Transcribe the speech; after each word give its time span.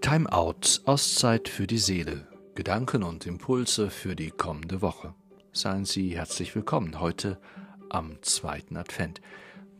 Time 0.00 0.32
Out, 0.32 0.80
Auszeit 0.86 1.48
für 1.48 1.66
die 1.66 1.78
Seele, 1.78 2.26
Gedanken 2.54 3.02
und 3.02 3.26
Impulse 3.26 3.90
für 3.90 4.14
die 4.14 4.30
kommende 4.30 4.80
Woche. 4.80 5.14
Seien 5.52 5.84
Sie 5.84 6.16
herzlich 6.16 6.54
willkommen 6.54 7.00
heute 7.00 7.40
am 7.90 8.22
zweiten 8.22 8.76
Advent. 8.76 9.20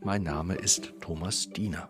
Mein 0.01 0.23
Name 0.23 0.55
ist 0.55 0.93
Thomas 0.99 1.49
Diener. 1.49 1.89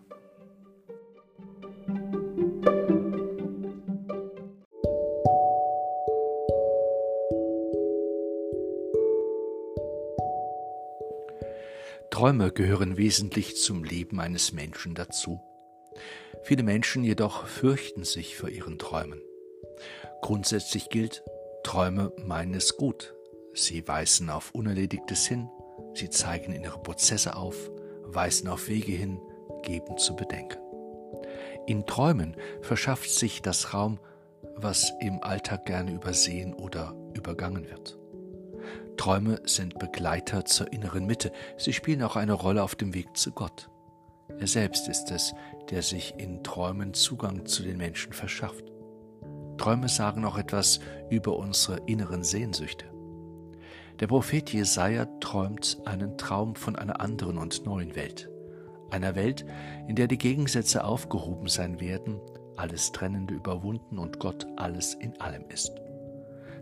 Träume 12.10 12.52
gehören 12.52 12.96
wesentlich 12.96 13.56
zum 13.56 13.82
Leben 13.82 14.20
eines 14.20 14.52
Menschen 14.52 14.94
dazu. 14.94 15.40
Viele 16.42 16.62
Menschen 16.62 17.04
jedoch 17.04 17.46
fürchten 17.46 18.04
sich 18.04 18.36
vor 18.36 18.48
ihren 18.48 18.78
Träumen. 18.78 19.20
Grundsätzlich 20.22 20.88
gilt, 20.88 21.22
Träume 21.62 22.12
meinen 22.16 22.54
es 22.54 22.76
gut. 22.76 23.14
Sie 23.52 23.86
weisen 23.86 24.30
auf 24.30 24.54
Unerledigtes 24.54 25.26
hin, 25.26 25.48
sie 25.94 26.08
zeigen 26.08 26.52
innere 26.52 26.80
Prozesse 26.80 27.36
auf, 27.36 27.70
weisen 28.04 28.48
auf 28.48 28.68
Wege 28.68 28.92
hin, 28.92 29.20
geben 29.62 29.98
zu 29.98 30.16
bedenken. 30.16 30.58
In 31.66 31.86
Träumen 31.86 32.36
verschafft 32.62 33.10
sich 33.10 33.42
das 33.42 33.74
Raum, 33.74 33.98
was 34.56 34.92
im 35.00 35.22
Alltag 35.22 35.66
gerne 35.66 35.92
übersehen 35.92 36.54
oder 36.54 36.94
übergangen 37.14 37.68
wird. 37.68 37.98
Träume 38.96 39.40
sind 39.44 39.78
Begleiter 39.78 40.44
zur 40.44 40.72
inneren 40.72 41.06
Mitte, 41.06 41.32
sie 41.56 41.72
spielen 41.72 42.02
auch 42.02 42.16
eine 42.16 42.32
Rolle 42.32 42.62
auf 42.62 42.74
dem 42.74 42.94
Weg 42.94 43.16
zu 43.16 43.32
Gott. 43.32 43.70
Er 44.40 44.46
selbst 44.46 44.88
ist 44.88 45.10
es, 45.10 45.34
der 45.70 45.82
sich 45.82 46.14
in 46.16 46.42
Träumen 46.42 46.94
Zugang 46.94 47.44
zu 47.44 47.62
den 47.62 47.76
Menschen 47.76 48.14
verschafft. 48.14 48.64
Träume 49.58 49.90
sagen 49.90 50.24
auch 50.24 50.38
etwas 50.38 50.80
über 51.10 51.36
unsere 51.36 51.80
inneren 51.86 52.24
Sehnsüchte. 52.24 52.86
Der 54.00 54.06
Prophet 54.06 54.50
Jesaja 54.50 55.04
träumt 55.20 55.78
einen 55.84 56.16
Traum 56.16 56.54
von 56.54 56.74
einer 56.74 57.02
anderen 57.02 57.36
und 57.36 57.66
neuen 57.66 57.94
Welt. 57.94 58.30
Einer 58.90 59.14
Welt, 59.14 59.44
in 59.88 59.94
der 59.94 60.06
die 60.06 60.16
Gegensätze 60.16 60.84
aufgehoben 60.84 61.48
sein 61.48 61.78
werden, 61.78 62.18
alles 62.56 62.92
Trennende 62.92 63.34
überwunden 63.34 63.98
und 63.98 64.20
Gott 64.20 64.46
alles 64.56 64.94
in 64.94 65.20
allem 65.20 65.44
ist. 65.50 65.70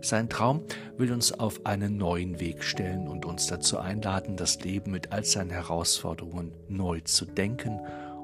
Sein 0.01 0.29
Traum 0.29 0.63
will 0.97 1.11
uns 1.11 1.31
auf 1.33 1.65
einen 1.65 1.97
neuen 1.97 2.39
Weg 2.39 2.63
stellen 2.63 3.07
und 3.07 3.25
uns 3.25 3.47
dazu 3.47 3.79
einladen, 3.79 4.37
das 4.37 4.61
Leben 4.61 4.91
mit 4.91 5.11
all 5.11 5.25
seinen 5.25 5.49
Herausforderungen 5.49 6.53
neu 6.69 7.01
zu 7.01 7.25
denken 7.25 7.79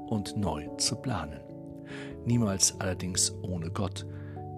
und 0.07 0.37
neu 0.37 0.67
zu 0.77 0.95
planen. 0.95 1.41
Niemals 2.25 2.79
allerdings 2.79 3.33
ohne 3.41 3.69
Gott, 3.69 4.05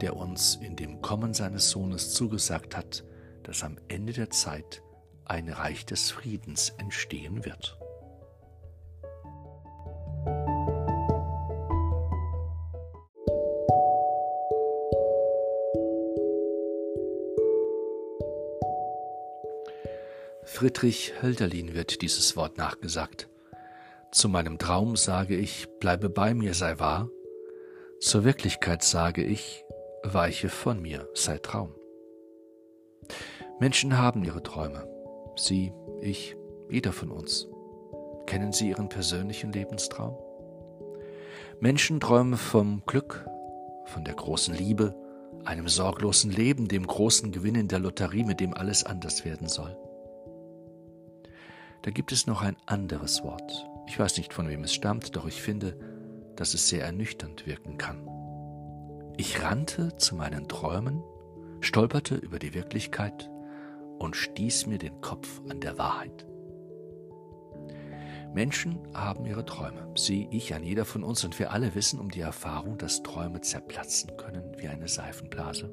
der 0.02 0.16
uns 0.16 0.56
in 0.56 0.76
dem 0.76 1.02
Kommen 1.02 1.34
seines 1.34 1.72
Sohnes 1.72 2.14
zugesagt 2.14 2.78
hat, 2.78 3.04
dass 3.44 3.64
am 3.64 3.78
Ende 3.88 4.14
der 4.14 4.30
Zeit 4.30 4.84
ein 5.26 5.50
Reich 5.50 5.86
des 5.86 6.12
Friedens 6.12 6.70
entstehen 6.78 7.44
wird. 7.46 7.78
Friedrich 20.58 21.14
Hölderlin 21.22 21.76
wird 21.76 22.02
dieses 22.02 22.36
Wort 22.36 22.58
nachgesagt. 22.58 23.30
Zu 24.12 24.28
meinem 24.28 24.58
Traum 24.58 24.96
sage 24.96 25.36
ich, 25.36 25.68
bleibe 25.80 26.10
bei 26.10 26.34
mir, 26.34 26.56
sei 26.56 26.80
wahr. 26.80 27.12
Zur 28.00 28.24
Wirklichkeit 28.24 28.82
sage 28.82 29.24
ich, 29.24 29.64
weiche 30.02 30.50
von 30.50 30.82
mir, 30.82 31.08
sei 31.14 31.38
Traum. 31.38 31.76
Menschen 33.60 34.00
haben 34.00 34.24
ihre 34.24 34.42
Träume. 34.42 34.88
Sie, 35.36 35.74
ich, 36.02 36.36
jeder 36.72 36.92
von 36.92 37.12
uns. 37.12 37.48
Kennen 38.26 38.52
Sie 38.52 38.70
Ihren 38.70 38.90
persönlichen 38.90 39.52
Lebenstraum? 39.52 40.18
Menschen 41.60 42.00
träumen 42.00 42.36
vom 42.36 42.82
Glück, 42.88 43.28
von 43.86 44.04
der 44.04 44.16
großen 44.16 44.56
Liebe, 44.56 44.96
einem 45.46 45.68
sorglosen 45.68 46.32
Leben, 46.32 46.68
dem 46.68 46.88
großen 46.88 47.32
Gewinn 47.32 47.54
in 47.54 47.68
der 47.68 47.78
Lotterie, 47.78 48.24
mit 48.24 48.40
dem 48.40 48.56
alles 48.56 48.84
anders 48.84 49.24
werden 49.24 49.50
soll. 49.50 49.78
Da 51.88 51.92
gibt 51.92 52.12
es 52.12 52.28
noch 52.28 52.42
ein 52.42 52.58
anderes 52.66 53.24
Wort. 53.24 53.66
Ich 53.88 53.98
weiß 53.98 54.18
nicht, 54.18 54.34
von 54.34 54.50
wem 54.50 54.66
es 54.66 54.74
stammt, 54.74 55.16
doch 55.16 55.26
ich 55.26 55.42
finde, 55.42 55.80
dass 56.36 56.54
es 56.54 56.68
sehr 56.68 56.84
ernüchternd 56.84 57.48
wirken 57.48 57.78
kann. 57.78 58.06
Ich 59.16 59.42
rannte 59.42 59.96
zu 59.96 60.18
meinen 60.18 60.50
Träumen, 60.50 61.02
stolperte 61.62 62.16
über 62.16 62.40
die 62.40 62.54
Wirklichkeit 62.54 63.30
und 64.00 64.18
stieß 64.18 64.66
mir 64.66 64.80
den 64.80 65.00
Kopf 65.00 65.40
an 65.48 65.62
der 65.62 65.78
Wahrheit. 65.78 66.28
Menschen 68.34 68.80
haben 68.94 69.26
ihre 69.26 69.46
Träume. 69.46 69.88
Sie, 69.96 70.28
ich, 70.30 70.54
ein 70.54 70.64
jeder 70.64 70.84
von 70.84 71.06
uns 71.06 71.24
und 71.24 71.40
wir 71.40 71.54
alle 71.54 71.74
wissen 71.74 72.02
um 72.02 72.12
die 72.12 72.20
Erfahrung, 72.20 72.78
dass 72.78 73.02
Träume 73.02 73.40
zerplatzen 73.40 74.18
können 74.18 74.58
wie 74.58 74.68
eine 74.68 74.90
Seifenblase. 74.90 75.72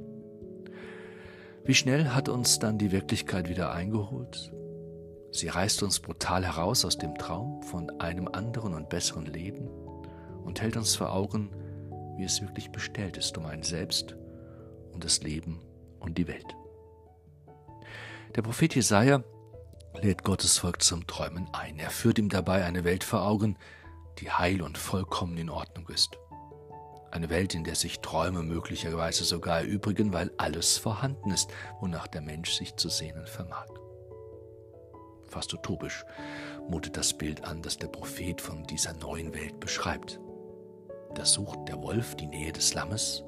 Wie 1.65 1.75
schnell 1.75 2.11
hat 2.11 2.29
uns 2.29 2.61
dann 2.61 2.79
die 2.79 2.93
Wirklichkeit 2.93 3.49
wieder 3.49 3.73
eingeholt? 3.73 4.53
Sie 5.35 5.49
reißt 5.49 5.83
uns 5.83 5.99
brutal 5.99 6.45
heraus 6.45 6.85
aus 6.85 6.97
dem 6.97 7.19
Traum 7.19 7.61
von 7.65 7.91
einem 7.99 8.29
anderen 8.29 8.73
und 8.73 8.89
besseren 8.89 9.27
Leben 9.27 9.67
und 10.45 10.61
hält 10.61 10.77
uns 10.77 10.95
vor 10.95 11.13
Augen, 11.13 11.51
wie 12.17 12.23
es 12.23 12.41
wirklich 12.41 12.71
bestellt 12.71 13.17
ist 13.17 13.37
um 13.37 13.45
ein 13.47 13.65
Selbst 13.65 14.15
und 14.93 15.03
das 15.03 15.25
Leben 15.25 15.61
und 15.99 16.19
die 16.19 16.29
Welt. 16.29 16.47
Der 18.37 18.43
Prophet 18.43 18.77
Jesaja 18.77 19.25
lädt 20.01 20.23
Gottes 20.23 20.59
Volk 20.59 20.81
zum 20.83 21.05
Träumen 21.09 21.49
ein. 21.53 21.81
Er 21.81 21.91
führt 21.91 22.21
ihm 22.21 22.29
dabei 22.29 22.65
eine 22.65 22.85
Welt 22.85 23.03
vor 23.03 23.27
Augen, 23.27 23.59
die 24.21 24.31
heil 24.31 24.63
und 24.63 24.79
vollkommen 24.79 25.37
in 25.37 25.51
Ordnung 25.51 25.89
ist. 25.89 26.17
Eine 27.11 27.29
Welt, 27.29 27.57
in 27.57 27.65
der 27.65 27.75
sich 27.75 27.99
Träume 27.99 28.45
möglicherweise 28.45 29.25
sogar 29.25 29.63
erübrigen, 29.63 30.13
weil 30.13 30.31
alles 30.37 30.79
vorhanden 30.79 31.33
ist, 31.33 31.51
wonach 31.81 32.07
der 32.07 32.21
Mensch 32.21 32.53
sich 32.53 32.77
zu 32.77 32.89
sehnen 32.89 33.27
vermag 33.27 33.67
fast 35.35 35.53
utopisch, 35.53 36.05
mutet 36.69 36.97
das 36.97 37.13
Bild 37.13 37.45
an, 37.45 37.61
das 37.61 37.77
der 37.77 37.89
Prophet 37.89 38.41
von 38.41 38.65
dieser 38.65 38.95
neuen 38.95 39.35
Welt 39.35 39.59
beschreibt. 39.59 40.21
Da 41.15 41.25
sucht 41.25 41.69
der 41.69 41.83
Wolf 41.83 42.15
die 42.15 42.27
Nähe 42.27 42.53
des 42.53 42.73
Lammes, 42.75 43.25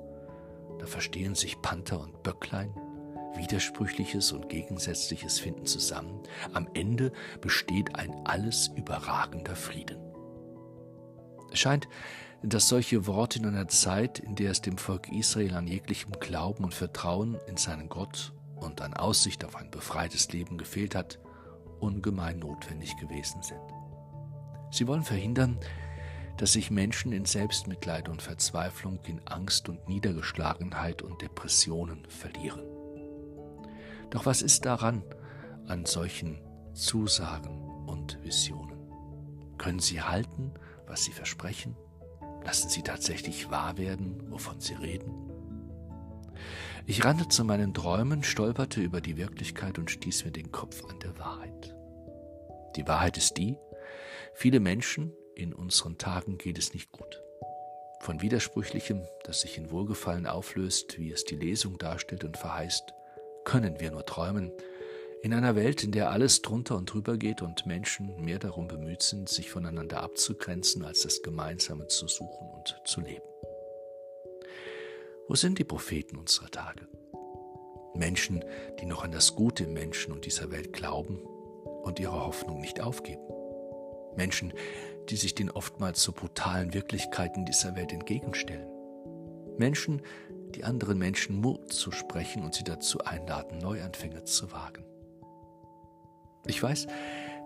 da 0.78 0.86
verstehen 0.86 1.34
sich 1.34 1.60
Panther 1.62 2.00
und 2.00 2.22
Böcklein, 2.22 2.72
Widersprüchliches 3.34 4.32
und 4.32 4.48
Gegensätzliches 4.48 5.40
finden 5.40 5.66
zusammen. 5.66 6.20
Am 6.54 6.68
Ende 6.74 7.12
besteht 7.40 7.96
ein 7.96 8.14
alles 8.24 8.68
überragender 8.68 9.56
Frieden. 9.56 9.98
Es 11.52 11.58
scheint, 11.58 11.88
dass 12.42 12.68
solche 12.68 13.06
Worte 13.06 13.40
in 13.40 13.46
einer 13.46 13.68
Zeit, 13.68 14.20
in 14.20 14.36
der 14.36 14.52
es 14.52 14.60
dem 14.60 14.78
Volk 14.78 15.10
Israel 15.12 15.54
an 15.54 15.66
jeglichem 15.66 16.12
Glauben 16.20 16.64
und 16.64 16.74
Vertrauen 16.74 17.36
in 17.46 17.56
seinen 17.56 17.88
Gott 17.88 18.32
und 18.56 18.80
an 18.80 18.94
Aussicht 18.94 19.44
auf 19.44 19.56
ein 19.56 19.70
befreites 19.70 20.30
Leben 20.32 20.58
gefehlt 20.58 20.94
hat, 20.94 21.18
ungemein 21.81 22.38
notwendig 22.38 22.97
gewesen 22.97 23.42
sind. 23.42 23.60
Sie 24.70 24.87
wollen 24.87 25.04
verhindern, 25.04 25.59
dass 26.37 26.53
sich 26.53 26.70
Menschen 26.70 27.12
in 27.12 27.25
Selbstmitleid 27.25 28.09
und 28.09 28.20
Verzweiflung, 28.20 28.98
in 29.06 29.20
Angst 29.26 29.69
und 29.69 29.88
Niedergeschlagenheit 29.88 31.03
und 31.03 31.22
Depressionen 31.22 32.04
verlieren. 32.09 32.62
Doch 34.10 34.26
was 34.26 34.42
ist 34.42 34.65
daran 34.65 35.03
an 35.66 35.86
solchen 35.86 36.38
Zusagen 36.75 37.59
und 37.86 38.22
Visionen? 38.22 38.76
Können 39.59 39.81
sie 39.81 40.03
halten, 40.03 40.53
was 40.86 41.04
sie 41.04 41.12
versprechen? 41.12 41.74
Lassen 42.45 42.68
sie 42.68 42.83
tatsächlich 42.83 43.50
wahr 43.50 43.78
werden, 43.78 44.30
wovon 44.30 44.60
sie 44.60 44.74
reden? 44.74 45.12
Ich 46.86 47.04
rannte 47.04 47.27
zu 47.28 47.45
meinen 47.45 47.74
Träumen, 47.74 48.22
stolperte 48.22 48.80
über 48.80 49.00
die 49.00 49.16
Wirklichkeit 49.16 49.78
und 49.78 49.91
stieß 49.91 50.24
mir 50.24 50.30
den 50.30 50.53
Kopf 50.53 50.84
an 50.84 51.00
der 51.00 51.18
Wahrheit. 51.18 51.75
Die 52.76 52.86
Wahrheit 52.86 53.16
ist 53.16 53.38
die, 53.38 53.58
viele 54.34 54.60
Menschen 54.60 55.12
in 55.34 55.54
unseren 55.54 55.96
Tagen 55.96 56.36
geht 56.36 56.58
es 56.58 56.74
nicht 56.74 56.92
gut. 56.92 57.22
Von 58.00 58.20
Widersprüchlichem, 58.20 59.02
das 59.24 59.40
sich 59.40 59.56
in 59.56 59.70
Wohlgefallen 59.70 60.26
auflöst, 60.26 60.98
wie 60.98 61.10
es 61.10 61.24
die 61.24 61.36
Lesung 61.36 61.78
darstellt 61.78 62.24
und 62.24 62.36
verheißt, 62.36 62.92
können 63.44 63.80
wir 63.80 63.90
nur 63.90 64.04
träumen, 64.04 64.52
in 65.22 65.32
einer 65.32 65.56
Welt, 65.56 65.82
in 65.82 65.92
der 65.92 66.10
alles 66.10 66.42
drunter 66.42 66.76
und 66.76 66.92
drüber 66.92 67.16
geht 67.16 67.40
und 67.40 67.66
Menschen 67.66 68.20
mehr 68.22 68.38
darum 68.38 68.68
bemüht 68.68 69.02
sind, 69.02 69.28
sich 69.28 69.50
voneinander 69.50 70.02
abzugrenzen, 70.02 70.84
als 70.84 71.00
das 71.00 71.22
Gemeinsame 71.22 71.88
zu 71.88 72.06
suchen 72.06 72.48
und 72.50 72.80
zu 72.84 73.00
leben. 73.00 73.24
Wo 75.28 75.34
sind 75.34 75.58
die 75.58 75.64
Propheten 75.64 76.16
unserer 76.16 76.50
Tage? 76.50 76.86
Menschen, 77.94 78.44
die 78.78 78.86
noch 78.86 79.02
an 79.02 79.10
das 79.10 79.34
Gute 79.34 79.64
im 79.64 79.72
Menschen 79.72 80.12
und 80.12 80.26
dieser 80.26 80.50
Welt 80.50 80.74
glauben 80.74 81.18
und 81.86 82.00
ihre 82.00 82.27
Hoffnung 82.27 82.60
nicht 82.60 82.80
aufgeben. 82.80 83.22
Menschen, 84.16 84.53
die 85.09 85.16
sich 85.16 85.34
den 85.34 85.50
oftmals 85.50 86.03
so 86.03 86.12
brutalen 86.12 86.74
Wirklichkeiten 86.74 87.47
dieser 87.47 87.77
Welt 87.77 87.92
entgegenstellen. 87.92 88.68
Menschen, 89.56 90.03
die 90.54 90.65
anderen 90.65 90.98
Menschen 90.98 91.41
Mut 91.41 91.72
zu 91.72 91.92
sprechen 91.92 92.42
und 92.42 92.54
sie 92.54 92.65
dazu 92.65 92.98
einladen, 93.00 93.59
Neuanfänge 93.59 94.24
zu 94.24 94.50
wagen. 94.53 94.84
Ich 96.47 96.62
weiß, 96.62 96.86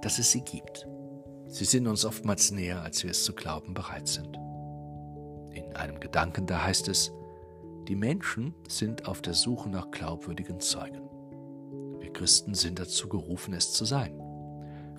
dass 0.02 0.18
es 0.18 0.30
sie 0.30 0.42
gibt. 0.42 0.86
Sie 1.46 1.64
sind 1.64 1.86
uns 1.86 2.04
oftmals 2.04 2.50
näher, 2.50 2.82
als 2.82 3.02
wir 3.02 3.10
es 3.10 3.24
zu 3.24 3.34
glauben 3.34 3.74
bereit 3.74 4.08
sind. 4.08 4.36
In 5.52 5.74
einem 5.74 6.00
Gedanken 6.00 6.46
da 6.46 6.64
heißt 6.64 6.88
es, 6.88 7.12
die 7.88 7.96
Menschen 7.96 8.54
sind 8.68 9.06
auf 9.06 9.20
der 9.20 9.34
Suche 9.34 9.68
nach 9.68 9.90
glaubwürdigen 9.90 10.60
Zeugen. 10.60 11.08
Wir 11.98 12.12
Christen 12.12 12.54
sind 12.54 12.78
dazu 12.78 13.08
gerufen, 13.08 13.52
es 13.52 13.72
zu 13.72 13.84
sein. 13.84 14.29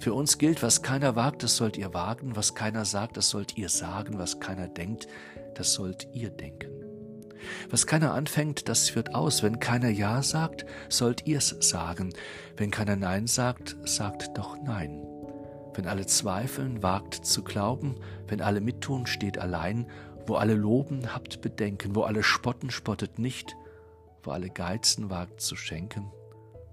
Für 0.01 0.15
uns 0.15 0.39
gilt, 0.39 0.63
was 0.63 0.81
keiner 0.81 1.15
wagt, 1.15 1.43
das 1.43 1.57
sollt 1.57 1.77
ihr 1.77 1.93
wagen, 1.93 2.35
was 2.35 2.55
keiner 2.55 2.85
sagt, 2.85 3.17
das 3.17 3.29
sollt 3.29 3.55
ihr 3.55 3.69
sagen, 3.69 4.17
was 4.17 4.39
keiner 4.39 4.67
denkt, 4.67 5.07
das 5.53 5.73
sollt 5.73 6.07
ihr 6.11 6.31
denken. 6.31 6.71
Was 7.69 7.85
keiner 7.85 8.15
anfängt, 8.15 8.67
das 8.67 8.89
führt 8.89 9.13
aus. 9.13 9.43
Wenn 9.43 9.59
keiner 9.59 9.89
Ja 9.89 10.23
sagt, 10.23 10.65
sollt 10.89 11.27
ihr's 11.27 11.55
sagen. 11.59 12.13
Wenn 12.57 12.71
keiner 12.71 12.95
Nein 12.95 13.27
sagt, 13.27 13.77
sagt 13.85 14.35
doch 14.39 14.57
Nein. 14.63 15.05
Wenn 15.75 15.85
alle 15.85 16.07
zweifeln, 16.07 16.81
wagt 16.81 17.23
zu 17.23 17.43
glauben. 17.43 17.95
Wenn 18.27 18.41
alle 18.41 18.59
mittun, 18.59 19.05
steht 19.05 19.37
allein. 19.37 19.85
Wo 20.25 20.33
alle 20.33 20.55
loben, 20.55 21.13
habt 21.13 21.41
Bedenken. 21.41 21.95
Wo 21.95 22.01
alle 22.01 22.23
spotten, 22.23 22.71
spottet 22.71 23.19
nicht. 23.19 23.55
Wo 24.23 24.31
alle 24.31 24.49
geizen, 24.49 25.11
wagt 25.11 25.41
zu 25.41 25.55
schenken. 25.55 26.11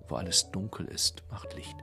Wo 0.09 0.17
alles 0.17 0.51
dunkel 0.51 0.87
ist, 0.87 1.23
macht 1.31 1.55
Licht. 1.55 1.77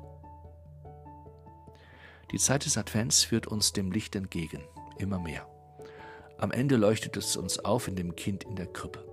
Die 2.36 2.42
Zeit 2.42 2.66
des 2.66 2.78
Advents 2.78 3.24
führt 3.24 3.48
uns 3.48 3.72
dem 3.72 3.94
Licht 3.94 4.14
entgegen, 4.14 4.62
immer 4.98 5.20
mehr. 5.20 5.48
Am 6.38 6.52
Ende 6.52 6.76
leuchtet 6.76 7.16
es 7.16 7.38
uns 7.38 7.60
auf 7.60 7.88
in 7.88 7.96
dem 7.96 8.18
Kind 8.18 8.44
in 8.44 8.58
der 8.58 8.66
Krippe. 8.68 9.06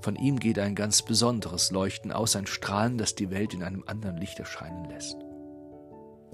Von 0.00 0.16
ihm 0.16 0.40
geht 0.40 0.58
ein 0.58 0.74
ganz 0.74 1.02
besonderes 1.02 1.70
Leuchten 1.70 2.10
aus, 2.10 2.34
ein 2.34 2.48
Strahlen, 2.48 2.98
das 2.98 3.14
die 3.14 3.30
Welt 3.30 3.54
in 3.54 3.62
einem 3.62 3.84
anderen 3.86 4.16
Licht 4.16 4.40
erscheinen 4.40 4.86
lässt. 4.86 5.18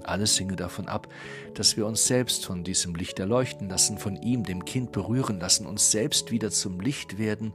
Alles 0.03 0.35
hinge 0.35 0.55
davon 0.55 0.87
ab, 0.87 1.09
dass 1.53 1.77
wir 1.77 1.85
uns 1.85 2.07
selbst 2.07 2.43
von 2.43 2.63
diesem 2.63 2.95
Licht 2.95 3.19
erleuchten 3.19 3.69
lassen, 3.69 3.99
von 3.99 4.15
ihm, 4.15 4.43
dem 4.43 4.65
Kind, 4.65 4.91
berühren 4.91 5.39
lassen, 5.39 5.67
uns 5.67 5.91
selbst 5.91 6.31
wieder 6.31 6.49
zum 6.49 6.79
Licht 6.79 7.19
werden 7.19 7.53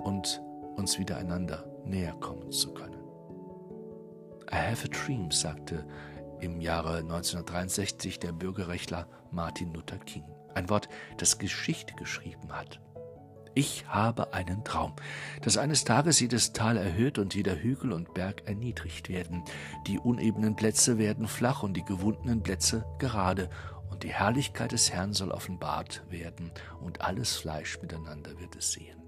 und 0.00 0.42
uns 0.74 0.98
wieder 0.98 1.16
einander 1.16 1.64
näher 1.84 2.14
kommen 2.14 2.50
zu 2.50 2.74
können. 2.74 2.96
I 4.50 4.56
have 4.56 4.84
a 4.84 4.88
dream, 4.88 5.30
sagte 5.30 5.84
im 6.40 6.60
Jahre 6.60 6.98
1963 6.98 8.18
der 8.18 8.32
Bürgerrechtler 8.32 9.08
Martin 9.30 9.72
Luther 9.72 9.98
King. 9.98 10.24
Ein 10.54 10.70
Wort, 10.70 10.88
das 11.18 11.38
Geschichte 11.38 11.94
geschrieben 11.94 12.52
hat. 12.52 12.80
Ich 13.54 13.86
habe 13.88 14.34
einen 14.34 14.64
Traum, 14.64 14.94
dass 15.40 15.56
eines 15.56 15.84
Tages 15.84 16.20
jedes 16.20 16.52
Tal 16.52 16.76
erhöht 16.76 17.18
und 17.18 17.34
jeder 17.34 17.56
Hügel 17.56 17.92
und 17.92 18.12
Berg 18.12 18.46
erniedrigt 18.46 19.08
werden. 19.08 19.44
Die 19.86 19.98
unebenen 19.98 20.56
Plätze 20.56 20.98
werden 20.98 21.26
flach 21.26 21.62
und 21.62 21.74
die 21.74 21.84
gewundenen 21.84 22.42
Plätze 22.42 22.84
gerade 22.98 23.48
und 23.90 24.02
die 24.02 24.12
Herrlichkeit 24.12 24.72
des 24.72 24.92
Herrn 24.92 25.14
soll 25.14 25.30
offenbart 25.30 26.02
werden 26.10 26.52
und 26.82 27.00
alles 27.00 27.36
Fleisch 27.36 27.80
miteinander 27.80 28.38
wird 28.38 28.56
es 28.56 28.72
sehen. 28.72 29.05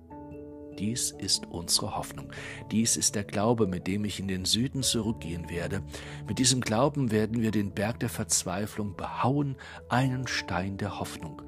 Dies 0.79 1.11
ist 1.11 1.47
unsere 1.47 1.97
Hoffnung. 1.97 2.33
Dies 2.71 2.97
ist 2.97 3.15
der 3.15 3.25
Glaube, 3.25 3.67
mit 3.67 3.87
dem 3.87 4.05
ich 4.05 4.21
in 4.21 4.29
den 4.29 4.45
Süden 4.45 4.83
zurückgehen 4.83 5.51
werde. 5.51 5.83
Mit 6.27 6.39
diesem 6.39 6.61
Glauben 6.61 7.11
werden 7.11 7.43
wir 7.43 7.51
den 7.51 7.73
Berg 7.73 8.01
der 8.01 8.09
Verzweiflung 8.09 8.97
behauen, 8.97 9.57
einen 9.89 10.27
Stein 10.27 10.77
der 10.77 11.01
Hoffnung. 11.01 11.43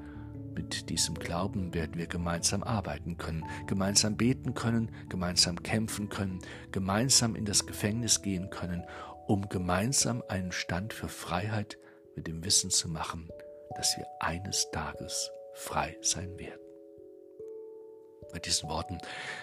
Mit 0.53 0.89
diesem 0.89 1.15
Glauben 1.15 1.73
werden 1.73 1.95
wir 1.95 2.07
gemeinsam 2.07 2.61
arbeiten 2.61 3.17
können, 3.17 3.45
gemeinsam 3.67 4.17
beten 4.17 4.53
können, 4.53 4.91
gemeinsam 5.07 5.63
kämpfen 5.63 6.09
können, 6.09 6.39
gemeinsam 6.71 7.35
in 7.35 7.45
das 7.45 7.65
Gefängnis 7.65 8.21
gehen 8.21 8.49
können, 8.49 8.83
um 9.27 9.47
gemeinsam 9.47 10.23
einen 10.27 10.51
Stand 10.51 10.93
für 10.93 11.07
Freiheit 11.07 11.77
mit 12.15 12.27
dem 12.27 12.43
Wissen 12.43 12.69
zu 12.69 12.89
machen, 12.89 13.29
dass 13.77 13.95
wir 13.97 14.05
eines 14.19 14.69
Tages 14.71 15.31
frei 15.53 15.97
sein 16.01 16.37
werden. 16.37 16.70
Bei 18.31 18.39
diesen 18.39 18.69
Worten 18.69 18.97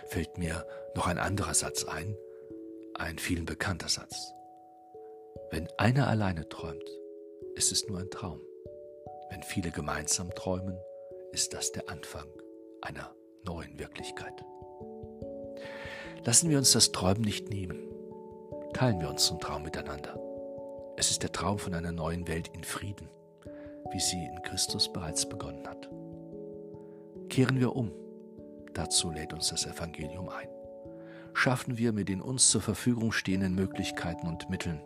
fällt 0.07 0.39
mir 0.39 0.67
noch 0.95 1.07
ein 1.07 1.19
anderer 1.19 1.55
Satz 1.55 1.85
ein, 1.85 2.17
ein 2.95 3.19
vielen 3.19 3.45
bekannter 3.45 3.89
Satz. 3.89 4.33
Wenn 5.51 5.69
einer 5.79 6.09
alleine 6.09 6.49
träumt, 6.49 6.89
ist 7.55 7.73
es 7.73 7.87
nur 7.87 7.99
ein 7.99 8.11
Traum. 8.11 8.41
Wenn 9.31 9.43
viele 9.43 9.71
gemeinsam 9.71 10.31
träumen, 10.35 10.79
ist 11.33 11.53
das 11.53 11.73
der 11.73 11.89
Anfang 11.89 12.27
einer 12.81 13.15
neuen 13.45 13.79
Wirklichkeit. 13.79 14.45
Lassen 16.25 16.51
wir 16.51 16.59
uns 16.59 16.73
das 16.73 16.93
Träumen 16.93 17.23
nicht 17.23 17.51
nehmen. 17.51 17.79
Teilen 18.73 19.01
wir 19.01 19.09
unseren 19.09 19.41
Traum 19.41 19.63
miteinander. 19.63 20.19
Es 20.97 21.11
ist 21.11 21.23
der 21.23 21.33
Traum 21.33 21.59
von 21.59 21.75
einer 21.75 21.93
neuen 21.93 22.27
Welt 22.27 22.49
in 22.55 22.65
Frieden, 22.65 23.09
wie 23.93 24.01
sie 24.01 24.25
in 24.25 24.43
Christus 24.43 24.93
bereits 24.93 25.29
begonnen 25.29 25.67
hat. 25.67 25.89
Kehren 27.29 27.61
wir 27.61 27.77
um 27.77 27.93
Dazu 28.75 29.11
lädt 29.11 29.33
uns 29.33 29.49
das 29.49 29.67
Evangelium 29.67 30.29
ein. 30.29 30.49
Schaffen 31.35 31.79
wir 31.79 31.93
mit 31.93 32.09
den 32.09 32.21
uns 32.21 32.51
zur 32.51 32.61
Verfügung 32.61 33.13
stehenden 33.13 33.55
Möglichkeiten 33.55 34.27
und 34.27 34.51
Mitteln, 34.51 34.81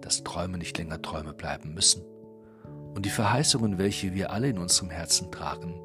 dass 0.00 0.24
Träume 0.24 0.58
nicht 0.58 0.76
länger 0.78 1.00
Träume 1.02 1.32
bleiben 1.32 1.74
müssen 1.74 2.02
und 2.94 3.04
die 3.06 3.10
Verheißungen, 3.10 3.78
welche 3.78 4.14
wir 4.14 4.32
alle 4.32 4.48
in 4.48 4.58
unserem 4.58 4.90
Herzen 4.90 5.30
tragen, 5.30 5.80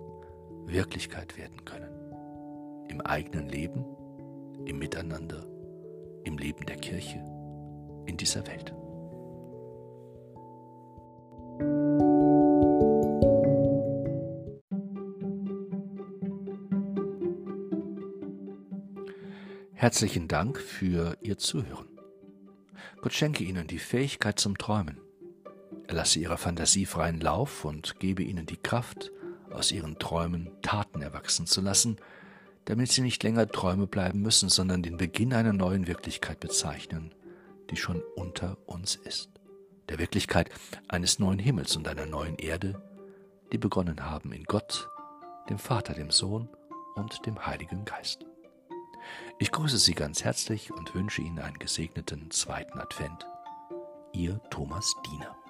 Wirklichkeit 0.65 1.37
werden 1.37 1.63
können. 1.65 1.91
Im 2.87 3.01
eigenen 3.01 3.49
Leben, 3.49 3.85
im 4.65 4.79
Miteinander, 4.79 5.45
im 6.23 6.37
Leben 6.37 6.65
der 6.65 6.77
Kirche, 6.77 7.23
in 8.05 8.17
dieser 8.17 8.45
Welt. 8.47 8.73
Herzlichen 19.83 20.29
Dank 20.29 20.59
für 20.59 21.17
Ihr 21.23 21.37
Zuhören. 21.37 21.89
Gott 23.01 23.11
schenke 23.11 23.43
Ihnen 23.43 23.67
die 23.67 23.79
Fähigkeit 23.79 24.39
zum 24.39 24.57
Träumen. 24.57 25.01
Er 25.87 25.95
lasse 25.95 26.19
Ihrer 26.19 26.37
Fantasie 26.37 26.85
freien 26.85 27.19
Lauf 27.19 27.65
und 27.65 27.99
gebe 27.99 28.23
Ihnen 28.23 28.45
die 28.45 28.55
Kraft, 28.55 29.11
aus 29.51 29.73
Ihren 29.73 29.99
Träumen 29.99 30.49
Taten 30.61 31.01
erwachsen 31.01 31.47
zu 31.47 31.59
lassen, 31.59 31.97
damit 32.63 32.93
Sie 32.93 33.01
nicht 33.01 33.21
länger 33.23 33.45
Träume 33.45 33.85
bleiben 33.85 34.21
müssen, 34.21 34.47
sondern 34.47 34.83
den 34.83 34.95
Beginn 34.95 35.33
einer 35.33 35.51
neuen 35.51 35.85
Wirklichkeit 35.85 36.39
bezeichnen, 36.39 37.13
die 37.69 37.75
schon 37.75 38.01
unter 38.15 38.57
uns 38.65 38.95
ist. 38.95 39.31
Der 39.89 39.99
Wirklichkeit 39.99 40.49
eines 40.87 41.19
neuen 41.19 41.39
Himmels 41.39 41.75
und 41.75 41.89
einer 41.89 42.05
neuen 42.05 42.37
Erde, 42.37 42.81
die 43.51 43.57
begonnen 43.57 44.05
haben 44.05 44.31
in 44.31 44.45
Gott, 44.45 44.87
dem 45.49 45.59
Vater, 45.59 45.93
dem 45.93 46.09
Sohn 46.09 46.47
und 46.95 47.25
dem 47.25 47.45
Heiligen 47.45 47.83
Geist. 47.83 48.25
Ich 49.39 49.51
grüße 49.51 49.77
Sie 49.77 49.93
ganz 49.93 50.23
herzlich 50.23 50.71
und 50.71 50.93
wünsche 50.95 51.21
Ihnen 51.21 51.39
einen 51.39 51.59
gesegneten 51.59 52.31
zweiten 52.31 52.79
Advent. 52.79 53.27
Ihr 54.13 54.41
Thomas 54.49 54.93
Diener. 55.05 55.42